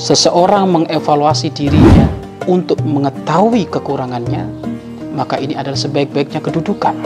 seseorang 0.00 0.64
mengevaluasi 0.72 1.52
dirinya 1.52 2.08
untuk 2.48 2.80
mengetahui 2.80 3.68
kekurangannya, 3.68 4.48
maka 5.12 5.36
ini 5.36 5.52
adalah 5.52 5.76
sebaik-baiknya 5.76 6.40
kedudukan. 6.40 6.96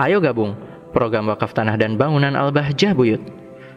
Ayo 0.00 0.18
gabung 0.24 0.56
program 0.96 1.28
wakaf 1.28 1.52
tanah 1.52 1.76
dan 1.76 2.00
bangunan 2.00 2.32
Al-Bahjah 2.32 2.96
Buyut. 2.96 3.20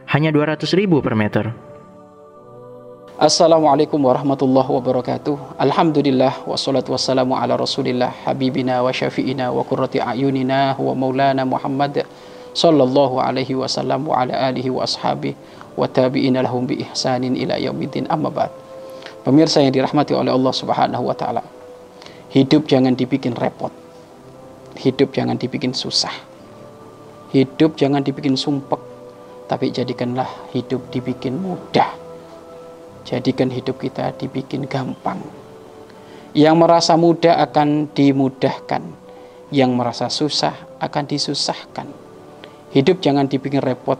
Hanya 0.07 0.31
200 0.31 0.63
ribu 0.79 1.03
per 1.03 1.19
meter. 1.19 1.51
Assalamualaikum 3.19 3.99
warahmatullahi 3.99 4.71
wabarakatuh. 4.71 5.59
Alhamdulillah 5.59 6.47
wassalatu 6.47 6.95
wassalamu 6.95 7.35
ala 7.35 7.59
Rasulillah 7.59 8.13
habibina 8.23 8.79
wa 8.79 8.93
syafi'ina 8.95 9.51
wa 9.51 9.67
qurrati 9.67 9.99
ayunina 9.99 10.79
wa 10.79 10.93
maulana 10.95 11.43
Muhammad 11.43 12.07
sallallahu 12.57 13.21
alaihi 13.21 13.53
wasallam 13.53 14.09
wa 14.09 14.25
ala 14.25 14.33
alihi 14.49 14.73
wa 14.73 14.81
ashabi 14.81 15.37
wa 15.77 15.85
tabi'ina 15.85 16.41
lahum 16.41 16.65
bi 16.65 16.81
ihsanin 16.81 17.37
ila 17.37 17.61
yaumiddin 17.61 18.09
amma 18.09 18.33
ba'd. 18.33 18.49
Pemirsa 19.21 19.61
yang 19.61 19.69
dirahmati 19.69 20.17
oleh 20.17 20.33
Allah 20.33 20.53
Subhanahu 20.57 21.05
wa 21.05 21.13
taala. 21.13 21.45
Hidup 22.33 22.65
jangan 22.65 22.97
dibikin 22.97 23.37
repot. 23.37 23.69
Hidup 24.81 25.13
jangan 25.13 25.37
dibikin 25.37 25.77
susah. 25.77 26.13
Hidup 27.29 27.77
jangan 27.77 28.01
dibikin 28.01 28.33
sumpek, 28.33 28.81
tapi 29.45 29.69
jadikanlah 29.69 30.49
hidup 30.55 30.89
dibikin 30.89 31.37
mudah 31.37 32.07
Jadikan 33.07 33.47
hidup 33.47 33.79
kita 33.79 34.11
dibikin 34.19 34.67
gampang. 34.67 35.23
Yang 36.35 36.55
merasa 36.59 36.99
mudah 36.99 37.39
akan 37.39 37.87
dimudahkan. 37.95 38.83
Yang 39.47 39.71
merasa 39.71 40.11
susah 40.11 40.51
akan 40.83 41.03
disusahkan. 41.07 41.87
Hidup 42.75 42.99
jangan 42.99 43.31
dibikin 43.31 43.63
repot 43.63 43.99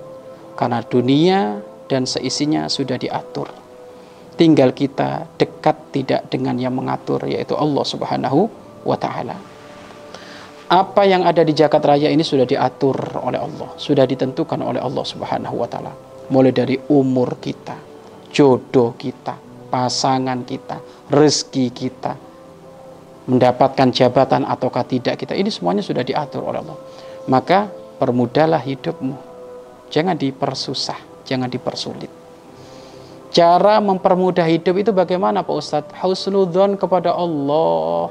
karena 0.59 0.83
dunia 0.83 1.63
dan 1.87 2.03
seisinya 2.03 2.67
sudah 2.67 2.99
diatur. 2.99 3.47
Tinggal 4.37 4.75
kita 4.75 5.25
dekat 5.39 5.95
tidak 5.95 6.29
dengan 6.29 6.59
yang 6.59 6.75
mengatur 6.75 7.25
yaitu 7.25 7.57
Allah 7.57 7.81
Subhanahu 7.81 8.45
wa 8.85 8.97
taala. 8.99 9.37
Apa 10.67 11.07
yang 11.07 11.23
ada 11.23 11.47
di 11.47 11.55
jagat 11.55 11.79
raya 11.79 12.11
ini 12.11 12.27
sudah 12.27 12.43
diatur 12.43 13.23
oleh 13.23 13.39
Allah, 13.39 13.71
sudah 13.79 14.03
ditentukan 14.03 14.59
oleh 14.59 14.83
Allah 14.83 15.05
Subhanahu 15.07 15.55
wa 15.63 15.67
taala. 15.71 15.95
Mulai 16.27 16.51
dari 16.51 16.75
umur 16.91 17.39
kita, 17.39 17.79
jodoh 18.35 18.99
kita, 18.99 19.39
pasangan 19.71 20.43
kita, 20.43 21.07
rezeki 21.07 21.65
kita, 21.71 22.13
mendapatkan 23.31 23.95
jabatan 23.95 24.43
ataukah 24.43 24.83
tidak 24.83 25.23
kita. 25.23 25.39
Ini 25.39 25.47
semuanya 25.47 25.79
sudah 25.79 26.03
diatur 26.03 26.43
oleh 26.43 26.59
Allah. 26.59 26.77
Maka 27.31 27.86
permudahlah 27.97 28.61
hidupmu. 28.61 29.17
Jangan 29.89 30.15
dipersusah, 30.15 31.25
jangan 31.25 31.49
dipersulit. 31.49 32.09
Cara 33.33 33.77
mempermudah 33.83 34.47
hidup 34.47 34.75
itu 34.79 34.91
bagaimana 34.95 35.43
Pak 35.43 35.55
Ustadz? 35.55 35.93
Husnudon 35.99 36.79
kepada 36.79 37.13
Allah. 37.13 38.09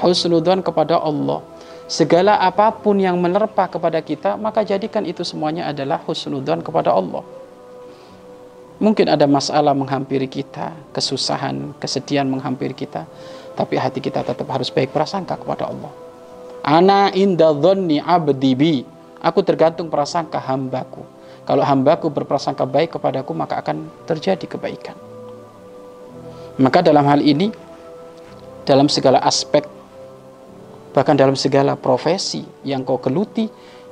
Husnudon 0.00 0.64
kepada 0.64 0.96
Allah. 0.96 1.42
Segala 1.84 2.40
apa 2.40 2.72
pun 2.72 2.96
yang 2.96 3.20
menerpa 3.20 3.68
kepada 3.68 4.00
kita, 4.00 4.40
maka 4.40 4.64
jadikan 4.64 5.04
itu 5.04 5.20
semuanya 5.20 5.68
adalah 5.68 6.00
husnudon 6.00 6.64
kepada 6.64 6.96
Allah. 6.96 7.20
Mungkin 8.80 9.06
ada 9.06 9.28
masalah 9.28 9.76
menghampiri 9.76 10.26
kita, 10.26 10.72
kesusahan, 10.96 11.76
kesedihan 11.76 12.24
menghampiri 12.26 12.72
kita, 12.74 13.04
tapi 13.54 13.78
hati 13.78 14.00
kita 14.00 14.24
tetap 14.24 14.48
harus 14.48 14.72
baik 14.72 14.90
prasangka 14.90 15.38
kepada 15.38 15.70
Allah. 15.70 16.03
Ana 16.64 17.12
inda 17.12 17.52
dhonni 17.52 18.00
abdi 18.00 18.52
bi. 18.56 18.74
Aku 19.20 19.40
tergantung 19.44 19.92
prasangka 19.92 20.40
hambaku. 20.40 21.04
Kalau 21.44 21.60
hambaku 21.60 22.08
berprasangka 22.08 22.64
baik 22.64 22.96
kepadaku, 22.96 23.36
maka 23.36 23.60
akan 23.60 23.88
terjadi 24.08 24.44
kebaikan. 24.48 24.96
Maka 26.56 26.80
dalam 26.80 27.04
hal 27.04 27.20
ini, 27.20 27.52
dalam 28.64 28.88
segala 28.88 29.20
aspek, 29.20 29.64
bahkan 30.96 31.16
dalam 31.16 31.36
segala 31.36 31.76
profesi 31.76 32.44
yang 32.64 32.84
kau 32.84 32.96
geluti, 32.96 33.48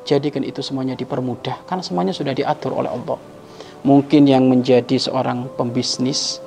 jadikan 0.08 0.40
itu 0.44 0.64
semuanya 0.64 0.96
dipermudah. 0.96 1.64
Karena 1.68 1.84
semuanya 1.84 2.12
sudah 2.16 2.32
diatur 2.32 2.72
oleh 2.72 2.88
Allah 2.88 3.20
mungkin 3.82 4.30
yang 4.30 4.46
menjadi 4.46 4.98
seorang 4.98 5.50
pembisnis, 5.58 6.38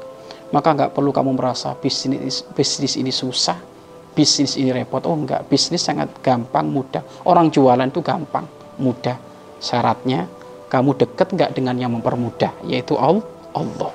maka 0.55 0.71
nggak 0.71 0.91
perlu 0.95 1.11
kamu 1.11 1.35
merasa 1.35 1.75
bisnis 1.75 2.47
bisnis 2.55 2.95
ini 2.95 3.11
susah, 3.11 3.59
bisnis 4.15 4.55
ini 4.55 4.71
repot. 4.71 5.03
Oh 5.05 5.13
enggak, 5.13 5.45
bisnis 5.51 5.83
sangat 5.83 6.09
gampang, 6.23 6.65
mudah. 6.71 7.03
Orang 7.27 7.51
jualan 7.51 7.85
itu 7.85 7.99
gampang, 7.99 8.47
mudah. 8.79 9.19
Syaratnya 9.59 10.31
kamu 10.71 10.95
dekat 10.95 11.35
nggak 11.35 11.51
dengan 11.53 11.75
yang 11.75 11.91
mempermudah, 11.93 12.55
yaitu 12.65 12.95
Allah. 12.95 13.91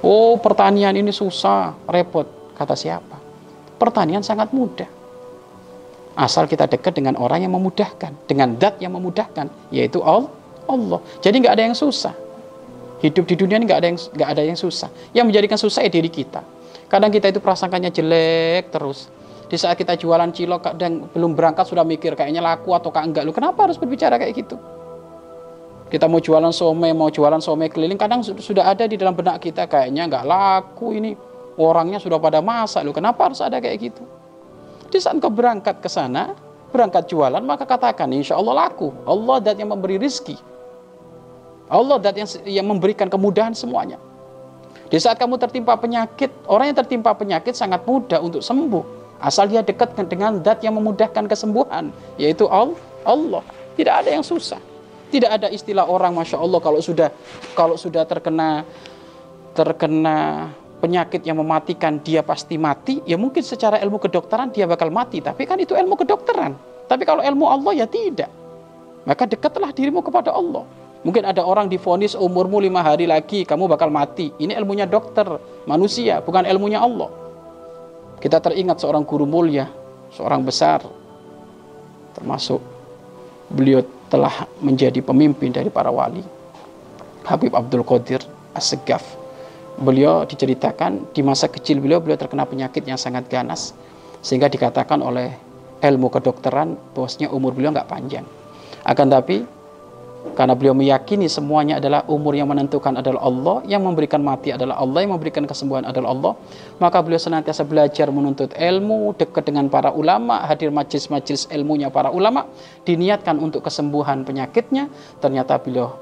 Oh 0.00 0.38
pertanian 0.38 0.94
ini 0.94 1.10
susah, 1.10 1.74
repot. 1.90 2.24
Kata 2.56 2.72
siapa? 2.78 3.18
Pertanian 3.76 4.24
sangat 4.24 4.54
mudah. 4.54 4.88
Asal 6.16 6.48
kita 6.48 6.64
dekat 6.64 6.96
dengan 6.96 7.20
orang 7.20 7.44
yang 7.44 7.52
memudahkan, 7.52 8.24
dengan 8.24 8.56
dat 8.56 8.80
yang 8.80 8.96
memudahkan, 8.96 9.52
yaitu 9.68 10.00
Allah. 10.00 11.00
Jadi 11.20 11.44
nggak 11.44 11.54
ada 11.60 11.64
yang 11.68 11.76
susah. 11.76 12.16
Hidup 13.04 13.28
di 13.28 13.36
dunia 13.36 13.60
ini 13.60 13.68
nggak 13.68 13.80
ada 13.84 13.88
yang 13.92 13.98
nggak 14.00 14.30
ada 14.32 14.42
yang 14.42 14.56
susah. 14.56 14.88
Yang 15.12 15.24
menjadikan 15.28 15.58
susah 15.60 15.84
ya 15.84 15.92
diri 15.92 16.08
kita. 16.08 16.40
Kadang 16.88 17.12
kita 17.12 17.28
itu 17.28 17.44
prasangkanya 17.44 17.92
jelek 17.92 18.72
terus. 18.72 19.12
Di 19.46 19.54
saat 19.54 19.78
kita 19.78 19.94
jualan 19.94 20.34
cilok 20.34 20.60
kadang 20.74 21.06
belum 21.14 21.38
berangkat 21.38 21.70
sudah 21.70 21.86
mikir 21.86 22.18
kayaknya 22.18 22.42
laku 22.42 22.74
atau 22.74 22.90
enggak. 22.90 23.22
Lu 23.22 23.30
kenapa 23.30 23.70
harus 23.70 23.78
berbicara 23.78 24.18
kayak 24.18 24.34
gitu? 24.34 24.58
Kita 25.86 26.10
mau 26.10 26.18
jualan 26.18 26.50
somai, 26.50 26.90
mau 26.90 27.06
jualan 27.06 27.38
somai 27.38 27.70
keliling, 27.70 27.94
kadang 27.94 28.18
sudah 28.26 28.66
ada 28.66 28.90
di 28.90 28.98
dalam 28.98 29.14
benak 29.14 29.38
kita 29.38 29.70
kayaknya 29.70 30.10
nggak 30.10 30.24
laku 30.26 30.98
ini. 30.98 31.14
Orangnya 31.56 32.02
sudah 32.02 32.20
pada 32.20 32.42
masak, 32.42 32.84
lu 32.84 32.92
kenapa 32.92 33.30
harus 33.30 33.40
ada 33.40 33.56
kayak 33.62 33.78
gitu? 33.80 34.02
Di 34.90 34.98
saat 34.98 35.16
kau 35.22 35.32
berangkat 35.32 35.80
ke 35.80 35.88
sana, 35.88 36.36
berangkat 36.74 37.08
jualan, 37.08 37.40
maka 37.40 37.64
katakan 37.64 38.10
insya 38.12 38.36
Allah 38.36 38.66
laku. 38.66 38.92
Allah 39.06 39.40
dat 39.40 39.56
yang 39.56 39.72
memberi 39.72 39.96
rizki. 39.96 40.36
Allah 41.70 41.96
dat 42.02 42.18
yang, 42.18 42.28
yang 42.44 42.66
memberikan 42.66 43.06
kemudahan 43.08 43.54
semuanya. 43.54 43.96
Di 44.86 44.98
saat 45.00 45.16
kamu 45.18 45.38
tertimpa 45.38 45.74
penyakit, 45.78 46.30
orang 46.46 46.70
yang 46.70 46.78
tertimpa 46.78 47.14
penyakit 47.14 47.56
sangat 47.56 47.82
mudah 47.88 48.20
untuk 48.20 48.44
sembuh. 48.44 48.95
Asal 49.16 49.48
dia 49.48 49.64
dekat 49.64 49.96
dengan 50.08 50.38
dat 50.44 50.60
yang 50.60 50.76
memudahkan 50.76 51.24
kesembuhan, 51.24 51.88
yaitu 52.20 52.44
Allah. 52.50 53.42
Tidak 53.76 53.92
ada 53.92 54.08
yang 54.12 54.24
susah. 54.24 54.60
Tidak 55.08 55.30
ada 55.30 55.48
istilah 55.48 55.86
orang, 55.86 56.12
masya 56.12 56.36
Allah, 56.40 56.60
kalau 56.60 56.80
sudah 56.82 57.08
kalau 57.54 57.78
sudah 57.78 58.02
terkena 58.04 58.66
terkena 59.56 60.50
penyakit 60.82 61.24
yang 61.24 61.40
mematikan 61.40 61.96
dia 62.02 62.20
pasti 62.20 62.60
mati. 62.60 63.00
Ya 63.08 63.16
mungkin 63.16 63.40
secara 63.40 63.80
ilmu 63.80 63.96
kedokteran 64.02 64.52
dia 64.52 64.68
bakal 64.68 64.92
mati, 64.92 65.24
tapi 65.24 65.48
kan 65.48 65.56
itu 65.56 65.72
ilmu 65.72 65.96
kedokteran. 65.96 66.52
Tapi 66.86 67.02
kalau 67.08 67.24
ilmu 67.24 67.48
Allah 67.48 67.84
ya 67.84 67.86
tidak. 67.88 68.28
Maka 69.06 69.24
dekatlah 69.24 69.70
dirimu 69.70 70.02
kepada 70.02 70.34
Allah. 70.34 70.66
Mungkin 71.06 71.22
ada 71.22 71.46
orang 71.46 71.70
difonis 71.70 72.18
umurmu 72.18 72.58
lima 72.58 72.82
hari 72.82 73.06
lagi 73.06 73.46
kamu 73.46 73.70
bakal 73.70 73.86
mati. 73.86 74.34
Ini 74.42 74.58
ilmunya 74.58 74.90
dokter 74.90 75.38
manusia, 75.62 76.18
bukan 76.18 76.42
ilmunya 76.42 76.82
Allah. 76.82 77.06
Kita 78.16 78.40
teringat 78.40 78.80
seorang 78.80 79.04
guru 79.04 79.28
mulia, 79.28 79.68
seorang 80.12 80.40
besar, 80.40 80.80
termasuk 82.16 82.58
beliau 83.52 83.84
telah 84.08 84.48
menjadi 84.64 85.04
pemimpin 85.04 85.52
dari 85.52 85.68
para 85.68 85.92
wali. 85.92 86.24
Habib 87.26 87.52
Abdul 87.52 87.84
Qadir 87.84 88.22
As-Segaf. 88.54 89.02
Beliau 89.76 90.24
diceritakan 90.24 91.12
di 91.12 91.20
masa 91.20 91.52
kecil 91.52 91.84
beliau 91.84 92.00
beliau 92.00 92.16
terkena 92.16 92.48
penyakit 92.48 92.80
yang 92.88 92.96
sangat 92.96 93.28
ganas 93.28 93.76
sehingga 94.24 94.48
dikatakan 94.48 95.04
oleh 95.04 95.36
ilmu 95.84 96.08
kedokteran 96.08 96.80
bahwasanya 96.96 97.28
umur 97.28 97.52
beliau 97.52 97.76
nggak 97.76 97.90
panjang. 97.90 98.24
Akan 98.88 99.12
tapi 99.12 99.44
karena 100.32 100.52
beliau 100.58 100.74
meyakini 100.76 101.30
semuanya 101.30 101.78
adalah 101.78 102.04
umur 102.10 102.34
yang 102.34 102.50
menentukan 102.50 102.98
adalah 102.98 103.22
Allah, 103.22 103.56
yang 103.68 103.84
memberikan 103.84 104.20
mati 104.20 104.52
adalah 104.52 104.80
Allah, 104.80 105.04
yang 105.04 105.14
memberikan 105.16 105.44
kesembuhan 105.44 105.86
adalah 105.86 106.12
Allah. 106.12 106.32
Maka 106.82 106.98
beliau 107.00 107.20
senantiasa 107.20 107.62
belajar 107.64 108.08
menuntut 108.10 108.50
ilmu, 108.56 109.14
dekat 109.16 109.46
dengan 109.46 109.70
para 109.70 109.92
ulama, 109.92 110.42
hadir 110.44 110.72
majlis-majlis 110.74 111.48
ilmunya 111.52 111.88
para 111.88 112.10
ulama, 112.12 112.48
diniatkan 112.88 113.38
untuk 113.38 113.64
kesembuhan 113.64 114.26
penyakitnya. 114.26 114.90
Ternyata 115.22 115.60
beliau 115.60 115.94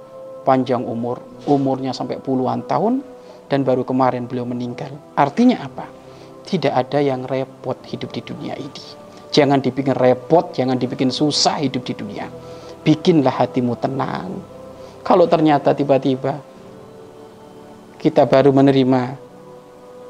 panjang 0.43 0.83
umur, 0.83 1.23
umurnya 1.45 1.91
sampai 1.91 2.23
puluhan 2.23 2.65
tahun, 2.65 3.05
dan 3.51 3.63
baru 3.63 3.85
kemarin 3.85 4.31
beliau 4.31 4.49
meninggal. 4.49 4.95
Artinya 5.15 5.63
apa? 5.63 5.87
Tidak 6.43 6.73
ada 6.73 6.99
yang 6.99 7.27
repot 7.27 7.77
hidup 7.87 8.11
di 8.11 8.23
dunia 8.23 8.57
ini. 8.57 8.85
Jangan 9.35 9.59
dibikin 9.63 9.99
repot, 9.99 10.55
jangan 10.55 10.79
dibikin 10.79 11.11
susah 11.11 11.59
hidup 11.59 11.83
di 11.83 11.95
dunia 11.99 12.54
bikinlah 12.85 13.33
hatimu 13.33 13.75
tenang. 13.81 14.31
Kalau 15.05 15.25
ternyata 15.25 15.73
tiba-tiba 15.73 16.39
kita 17.99 18.29
baru 18.29 18.53
menerima 18.53 19.17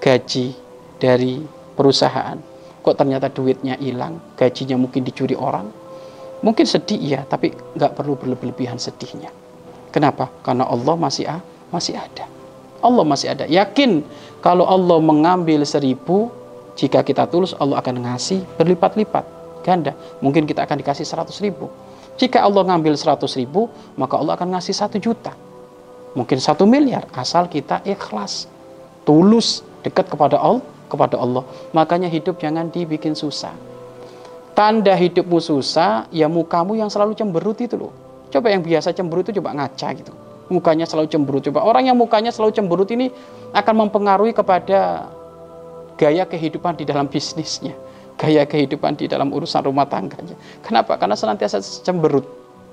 gaji 0.03 0.55
dari 0.99 1.43
perusahaan, 1.79 2.39
kok 2.83 2.97
ternyata 2.99 3.31
duitnya 3.31 3.79
hilang, 3.79 4.19
gajinya 4.35 4.75
mungkin 4.75 5.07
dicuri 5.07 5.39
orang, 5.39 5.71
mungkin 6.43 6.67
sedih 6.67 7.01
ya, 7.01 7.21
tapi 7.25 7.55
nggak 7.55 7.95
perlu 7.95 8.19
berlebihan 8.19 8.79
sedihnya. 8.79 9.31
Kenapa? 9.95 10.27
Karena 10.43 10.67
Allah 10.67 10.95
masih 10.99 11.31
masih 11.71 11.95
ada. 11.95 12.27
Allah 12.83 13.07
masih 13.07 13.31
ada. 13.33 13.47
Yakin 13.47 14.03
kalau 14.43 14.67
Allah 14.67 14.99
mengambil 15.01 15.63
seribu, 15.63 16.29
jika 16.75 17.01
kita 17.07 17.31
tulus 17.31 17.55
Allah 17.57 17.79
akan 17.79 18.03
ngasih 18.05 18.43
berlipat-lipat 18.59 19.25
ganda. 19.65 19.97
Mungkin 20.21 20.45
kita 20.45 20.67
akan 20.67 20.83
dikasih 20.83 21.07
seratus 21.07 21.41
ribu. 21.41 21.71
Jika 22.15 22.47
Allah 22.47 22.63
ngambil 22.63 22.95
seratus 22.95 23.35
ribu, 23.35 23.67
maka 23.99 24.15
Allah 24.15 24.39
akan 24.39 24.55
ngasih 24.55 24.75
satu 24.75 24.97
juta. 25.03 25.35
Mungkin 26.15 26.39
satu 26.39 26.63
miliar, 26.63 27.11
asal 27.11 27.51
kita 27.51 27.83
ikhlas, 27.83 28.47
tulus, 29.03 29.67
dekat 29.83 30.07
kepada 30.07 30.39
Allah, 30.39 30.63
kepada 30.87 31.19
Allah. 31.19 31.43
Makanya 31.75 32.07
hidup 32.07 32.39
jangan 32.39 32.71
dibikin 32.71 33.19
susah. 33.19 33.51
Tanda 34.55 34.95
hidupmu 34.95 35.43
susah, 35.43 36.07
ya 36.15 36.31
mukamu 36.31 36.79
yang 36.79 36.87
selalu 36.87 37.19
cemberut 37.19 37.59
itu 37.59 37.75
loh. 37.75 37.91
Coba 38.31 38.55
yang 38.55 38.63
biasa 38.63 38.95
cemberut 38.95 39.27
itu 39.27 39.43
coba 39.43 39.51
ngaca 39.59 39.89
gitu. 39.99 40.15
Mukanya 40.47 40.87
selalu 40.87 41.11
cemberut. 41.11 41.43
Coba 41.51 41.67
orang 41.67 41.91
yang 41.91 41.99
mukanya 41.99 42.31
selalu 42.31 42.55
cemberut 42.55 42.87
ini 42.95 43.11
akan 43.51 43.75
mempengaruhi 43.87 44.31
kepada 44.31 45.11
gaya 45.99 46.23
kehidupan 46.23 46.79
di 46.79 46.87
dalam 46.87 47.11
bisnisnya. 47.11 47.75
Gaya 48.15 48.47
kehidupan 48.47 48.95
di 48.95 49.11
dalam 49.11 49.35
urusan 49.35 49.67
rumah 49.67 49.91
tangganya. 49.91 50.39
Kenapa? 50.63 50.95
Karena 50.97 51.19
senantiasa 51.19 51.59
cemberut. 51.61 52.25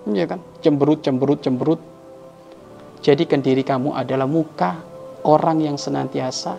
Ya 0.09 0.29
kan? 0.29 0.41
Cemberut, 0.61 1.01
cemberut, 1.01 1.39
cemberut. 1.41 1.81
Jadikan 3.01 3.41
diri 3.41 3.65
kamu 3.65 3.97
adalah 3.97 4.29
muka 4.29 4.77
orang 5.25 5.65
yang 5.65 5.77
senantiasa 5.81 6.53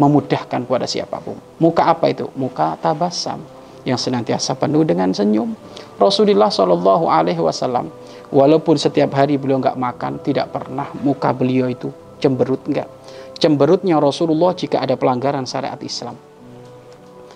memudahkan 0.00 0.64
kepada 0.64 0.88
siapa 0.88 1.20
pun. 1.20 1.36
Muka 1.60 1.92
apa 1.92 2.08
itu? 2.08 2.32
Muka 2.34 2.80
tabasam 2.80 3.44
yang 3.84 4.00
senantiasa 4.00 4.56
penuh 4.56 4.82
dengan 4.82 5.12
senyum. 5.12 5.52
Rasulullah 6.00 6.48
Shallallahu 6.48 7.06
Alaihi 7.06 7.38
Wasallam 7.38 7.92
walaupun 8.34 8.74
setiap 8.74 9.14
hari 9.14 9.38
beliau 9.38 9.62
nggak 9.62 9.78
makan 9.78 10.18
tidak 10.26 10.50
pernah 10.50 10.90
muka 11.06 11.30
beliau 11.30 11.70
itu 11.70 11.86
cemberut 12.18 12.66
nggak 12.66 12.90
cemberutnya 13.38 14.02
Rasulullah 14.02 14.50
jika 14.58 14.82
ada 14.82 14.98
pelanggaran 14.98 15.46
syariat 15.46 15.78
Islam 15.78 16.18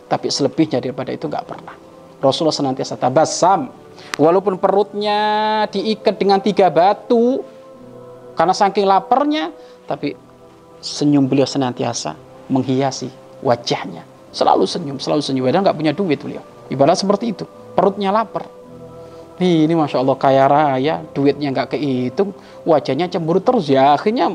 tapi 0.08 0.32
selebihnya 0.32 0.80
daripada 0.80 1.12
itu 1.12 1.28
nggak 1.28 1.46
pernah. 1.46 1.76
Rasulullah 2.18 2.56
senantiasa 2.56 2.98
tabasam 2.98 3.70
walaupun 4.18 4.58
perutnya 4.58 5.18
diikat 5.70 6.18
dengan 6.18 6.42
tiga 6.42 6.66
batu 6.72 7.44
karena 8.34 8.54
saking 8.56 8.88
laparnya 8.88 9.54
tapi 9.86 10.18
senyum 10.82 11.30
beliau 11.30 11.46
senantiasa 11.46 12.16
menghiasi 12.50 13.12
wajahnya. 13.44 14.02
Selalu 14.32 14.64
senyum 14.68 14.96
selalu 15.00 15.22
senyum. 15.24 15.48
Dan 15.48 15.64
nggak 15.64 15.76
punya 15.76 15.92
duit 15.94 16.20
beliau. 16.20 16.42
Ibarat 16.68 17.00
seperti 17.00 17.32
itu. 17.32 17.44
Perutnya 17.72 18.12
lapar. 18.12 18.44
Ini 19.38 19.70
masya 19.70 20.02
Allah 20.02 20.16
kaya 20.18 20.44
raya. 20.50 21.00
Duitnya 21.14 21.54
nggak 21.54 21.78
kehitung. 21.78 22.34
Wajahnya 22.66 23.08
cemburu 23.08 23.40
terus. 23.40 23.70
Ya 23.70 23.94
akhirnya 23.94 24.34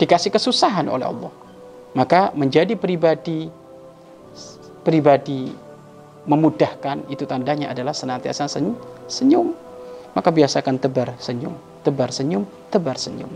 dikasih 0.00 0.32
kesusahan 0.32 0.88
oleh 0.90 1.06
Allah. 1.06 1.32
Maka 1.94 2.30
menjadi 2.34 2.74
pribadi 2.78 3.50
pribadi 4.84 5.52
memudahkan 6.28 7.08
itu 7.08 7.24
tandanya 7.24 7.72
adalah 7.72 7.96
senantiasa 7.96 8.48
senyum. 9.08 9.56
Maka 10.10 10.28
biasakan 10.34 10.82
tebar 10.82 11.14
senyum 11.22 11.54
tebar 11.80 12.10
senyum 12.12 12.44
tebar 12.68 12.98
senyum. 12.98 13.30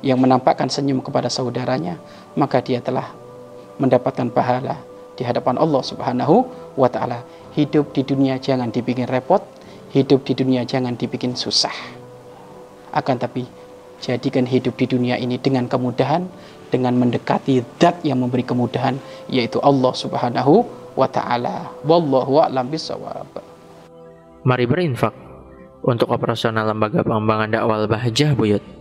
Yang 0.00 0.18
menampakkan 0.22 0.72
senyum 0.72 1.04
kepada 1.04 1.28
saudaranya 1.28 2.00
maka 2.38 2.64
dia 2.64 2.80
telah 2.80 3.12
mendapatkan 3.76 4.32
pahala 4.32 4.80
di 5.18 5.26
hadapan 5.28 5.60
Allah 5.60 5.82
Subhanahu 5.84 6.36
wa 6.78 6.88
taala. 6.88 7.20
Hidup 7.52 7.92
di 7.92 8.06
dunia 8.06 8.38
jangan 8.38 8.70
dibikin 8.70 9.10
repot 9.10 9.42
hidup 9.90 10.22
di 10.22 10.38
dunia 10.38 10.62
jangan 10.62 10.94
dibikin 10.94 11.34
susah. 11.34 11.74
Akan 12.94 13.18
tapi 13.18 13.46
jadikan 13.98 14.46
hidup 14.46 14.78
di 14.78 14.86
dunia 14.86 15.18
ini 15.18 15.36
dengan 15.36 15.66
kemudahan, 15.66 16.26
dengan 16.70 16.96
mendekati 16.96 17.60
zat 17.76 18.00
yang 18.06 18.22
memberi 18.22 18.46
kemudahan, 18.46 18.96
yaitu 19.26 19.58
Allah 19.60 19.92
Subhanahu 19.92 20.64
wa 20.96 21.10
taala. 21.10 21.68
Wallahu 21.84 22.40
a'lam 22.40 22.70
bishawab. 22.70 23.28
Mari 24.46 24.64
berinfak 24.64 25.12
untuk 25.84 26.08
operasional 26.08 26.70
lembaga 26.70 27.04
pengembangan 27.04 27.52
dakwah 27.52 27.84
Bahjah 27.84 28.32
Buyut. 28.32 28.79